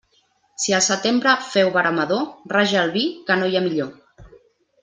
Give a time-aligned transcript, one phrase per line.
[0.63, 2.25] Si el setembre el féu veremador,
[2.57, 3.97] raja el vi, que no hi ha millor.